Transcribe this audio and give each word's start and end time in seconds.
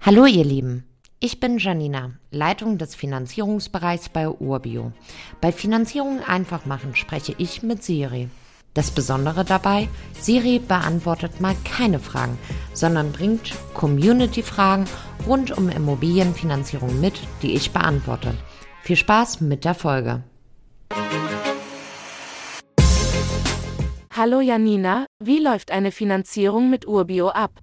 Hallo 0.00 0.26
ihr 0.26 0.44
Lieben, 0.44 0.84
ich 1.18 1.40
bin 1.40 1.58
Janina, 1.58 2.12
Leitung 2.30 2.78
des 2.78 2.94
Finanzierungsbereichs 2.94 4.08
bei 4.08 4.28
Urbio. 4.28 4.92
Bei 5.40 5.50
Finanzierung 5.50 6.20
einfach 6.22 6.66
machen 6.66 6.94
spreche 6.94 7.34
ich 7.36 7.64
mit 7.64 7.82
Siri. 7.82 8.28
Das 8.74 8.92
Besondere 8.92 9.44
dabei, 9.44 9.88
Siri 10.18 10.60
beantwortet 10.60 11.40
mal 11.40 11.56
keine 11.64 11.98
Fragen, 11.98 12.38
sondern 12.72 13.10
bringt 13.10 13.52
Community-Fragen 13.74 14.84
rund 15.26 15.58
um 15.58 15.68
Immobilienfinanzierung 15.68 17.00
mit, 17.00 17.14
die 17.42 17.54
ich 17.54 17.72
beantworte. 17.72 18.34
Viel 18.82 18.96
Spaß 18.96 19.40
mit 19.40 19.64
der 19.64 19.74
Folge. 19.74 20.22
Hallo 24.14 24.40
Janina, 24.40 25.06
wie 25.18 25.40
läuft 25.40 25.72
eine 25.72 25.90
Finanzierung 25.90 26.70
mit 26.70 26.86
Urbio 26.86 27.30
ab? 27.30 27.60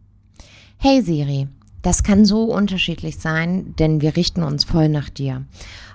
Hey 0.77 1.01
Siri, 1.01 1.47
das 1.85 2.01
kann 2.01 2.25
so 2.25 2.45
unterschiedlich 2.45 3.19
sein, 3.19 3.75
denn 3.77 4.01
wir 4.01 4.15
richten 4.15 4.41
uns 4.41 4.63
voll 4.63 4.89
nach 4.89 5.09
dir. 5.09 5.45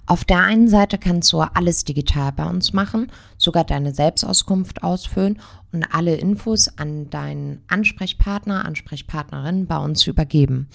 Auf 0.06 0.24
der 0.24 0.38
einen 0.38 0.68
Seite 0.68 0.98
kannst 0.98 1.32
du 1.32 1.40
alles 1.40 1.84
digital 1.84 2.30
bei 2.30 2.44
uns 2.44 2.72
machen, 2.72 3.10
sogar 3.36 3.64
deine 3.64 3.92
Selbstauskunft 3.92 4.84
ausfüllen 4.84 5.40
und 5.72 5.84
alle 5.92 6.14
Infos 6.14 6.68
an 6.78 7.10
deinen 7.10 7.62
Ansprechpartner, 7.66 8.64
Ansprechpartnerin 8.64 9.66
bei 9.66 9.78
uns 9.78 10.06
übergeben. 10.06 10.68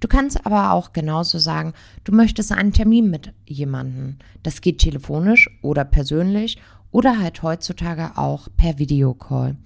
Du 0.00 0.08
kannst 0.08 0.46
aber 0.46 0.72
auch 0.72 0.94
genauso 0.94 1.38
sagen, 1.38 1.74
du 2.04 2.12
möchtest 2.12 2.50
einen 2.50 2.72
Termin 2.72 3.10
mit 3.10 3.34
jemandem. 3.44 4.16
Das 4.42 4.62
geht 4.62 4.78
telefonisch 4.78 5.50
oder 5.60 5.84
persönlich 5.84 6.56
oder 6.92 7.18
halt 7.18 7.42
heutzutage 7.42 8.12
auch 8.16 8.48
per 8.56 8.78
Videocall. 8.78 9.56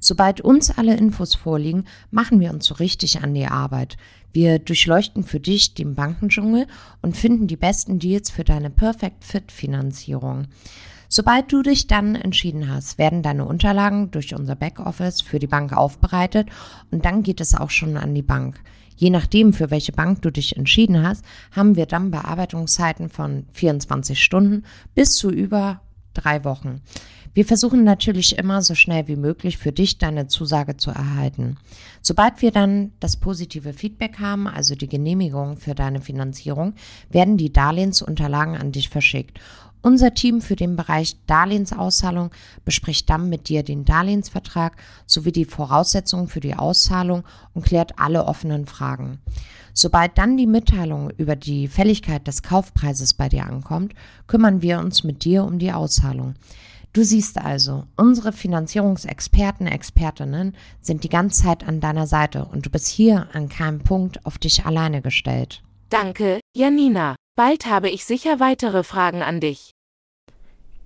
Sobald 0.00 0.40
uns 0.40 0.76
alle 0.76 0.96
Infos 0.96 1.34
vorliegen, 1.34 1.84
machen 2.10 2.40
wir 2.40 2.50
uns 2.50 2.66
so 2.66 2.74
richtig 2.74 3.22
an 3.22 3.34
die 3.34 3.46
Arbeit. 3.46 3.98
Wir 4.32 4.58
durchleuchten 4.58 5.24
für 5.24 5.40
dich 5.40 5.74
den 5.74 5.94
Bankendschungel 5.94 6.66
und 7.02 7.16
finden 7.16 7.46
die 7.46 7.56
besten 7.56 7.98
Deals 7.98 8.30
für 8.30 8.44
deine 8.44 8.70
Perfect 8.70 9.24
Fit 9.24 9.52
Finanzierung. 9.52 10.46
Sobald 11.08 11.52
du 11.52 11.62
dich 11.62 11.88
dann 11.88 12.14
entschieden 12.14 12.72
hast, 12.72 12.96
werden 12.96 13.22
deine 13.22 13.44
Unterlagen 13.44 14.12
durch 14.12 14.34
unser 14.34 14.54
Backoffice 14.54 15.20
für 15.20 15.40
die 15.40 15.48
Bank 15.48 15.72
aufbereitet 15.72 16.48
und 16.92 17.04
dann 17.04 17.24
geht 17.24 17.40
es 17.40 17.54
auch 17.54 17.70
schon 17.70 17.96
an 17.96 18.14
die 18.14 18.22
Bank. 18.22 18.60
Je 18.96 19.10
nachdem, 19.10 19.52
für 19.52 19.70
welche 19.70 19.92
Bank 19.92 20.22
du 20.22 20.30
dich 20.30 20.56
entschieden 20.56 21.02
hast, 21.02 21.24
haben 21.50 21.74
wir 21.74 21.86
dann 21.86 22.12
Bearbeitungszeiten 22.12 23.08
von 23.08 23.46
24 23.52 24.22
Stunden 24.22 24.62
bis 24.94 25.16
zu 25.16 25.30
über 25.30 25.80
drei 26.14 26.44
Wochen. 26.44 26.80
Wir 27.32 27.44
versuchen 27.44 27.84
natürlich 27.84 28.38
immer 28.38 28.60
so 28.60 28.74
schnell 28.74 29.06
wie 29.06 29.16
möglich 29.16 29.56
für 29.56 29.70
dich 29.70 29.98
deine 29.98 30.26
Zusage 30.26 30.76
zu 30.76 30.90
erhalten. 30.90 31.58
Sobald 32.02 32.42
wir 32.42 32.50
dann 32.50 32.92
das 32.98 33.16
positive 33.16 33.72
Feedback 33.72 34.18
haben, 34.18 34.48
also 34.48 34.74
die 34.74 34.88
Genehmigung 34.88 35.56
für 35.56 35.76
deine 35.76 36.00
Finanzierung, 36.00 36.74
werden 37.08 37.36
die 37.36 37.52
Darlehensunterlagen 37.52 38.56
an 38.56 38.72
dich 38.72 38.88
verschickt. 38.88 39.38
Unser 39.82 40.12
Team 40.12 40.42
für 40.42 40.56
den 40.56 40.76
Bereich 40.76 41.16
Darlehensauszahlung 41.26 42.30
bespricht 42.64 43.08
dann 43.08 43.30
mit 43.30 43.48
dir 43.48 43.62
den 43.62 43.84
Darlehensvertrag 43.84 44.76
sowie 45.06 45.32
die 45.32 45.46
Voraussetzungen 45.46 46.28
für 46.28 46.40
die 46.40 46.54
Auszahlung 46.54 47.24
und 47.54 47.64
klärt 47.64 47.98
alle 47.98 48.26
offenen 48.26 48.66
Fragen. 48.66 49.20
Sobald 49.80 50.18
dann 50.18 50.36
die 50.36 50.46
Mitteilung 50.46 51.08
über 51.16 51.36
die 51.36 51.66
Fälligkeit 51.66 52.26
des 52.26 52.42
Kaufpreises 52.42 53.14
bei 53.14 53.30
dir 53.30 53.46
ankommt, 53.46 53.94
kümmern 54.26 54.60
wir 54.60 54.78
uns 54.78 55.04
mit 55.04 55.24
dir 55.24 55.42
um 55.42 55.58
die 55.58 55.72
Auszahlung. 55.72 56.34
Du 56.92 57.02
siehst 57.02 57.38
also, 57.38 57.84
unsere 57.96 58.34
Finanzierungsexperten, 58.34 59.66
Expertinnen 59.66 60.54
sind 60.82 61.02
die 61.02 61.08
ganze 61.08 61.44
Zeit 61.44 61.66
an 61.66 61.80
deiner 61.80 62.06
Seite 62.06 62.44
und 62.44 62.66
du 62.66 62.68
bist 62.68 62.88
hier 62.88 63.28
an 63.32 63.48
keinem 63.48 63.80
Punkt 63.80 64.26
auf 64.26 64.36
dich 64.36 64.66
alleine 64.66 65.00
gestellt. 65.00 65.62
Danke, 65.88 66.40
Janina. 66.54 67.16
Bald 67.34 67.64
habe 67.64 67.88
ich 67.88 68.04
sicher 68.04 68.38
weitere 68.38 68.82
Fragen 68.82 69.22
an 69.22 69.40
dich. 69.40 69.70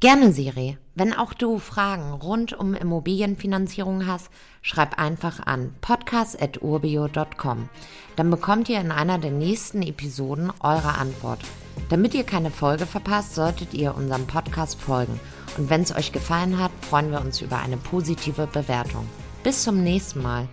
Gerne, 0.05 0.35
Siri. 0.35 0.77
Wenn 0.95 1.15
auch 1.15 1.33
du 1.33 1.59
Fragen 1.59 2.13
rund 2.13 2.53
um 2.53 2.75
Immobilienfinanzierung 2.75 4.07
hast, 4.07 4.29
schreib 4.61 4.99
einfach 4.99 5.41
an 5.47 5.75
podcast.urbio.com. 5.81 7.71
Dann 8.15 8.29
bekommt 8.29 8.69
ihr 8.69 8.83
in 8.83 8.93
einer 8.93 9.17
der 9.19 9.31
nächsten 9.31 9.81
Episoden 9.81 10.53
eure 10.61 10.99
Antwort. 10.99 11.41
Damit 11.89 12.13
ihr 12.13 12.25
keine 12.25 12.51
Folge 12.51 12.85
verpasst, 12.85 13.35
solltet 13.35 13.73
ihr 13.73 13.95
unserem 13.95 14.27
Podcast 14.27 14.79
folgen. 14.79 15.19
Und 15.57 15.71
wenn 15.71 15.81
es 15.81 15.97
euch 15.97 16.13
gefallen 16.13 16.59
hat, 16.59 16.73
freuen 16.83 17.11
wir 17.11 17.23
uns 17.23 17.41
über 17.41 17.61
eine 17.61 17.79
positive 17.79 18.47
Bewertung. 18.47 19.09
Bis 19.43 19.63
zum 19.63 19.83
nächsten 19.83 20.21
Mal. 20.21 20.49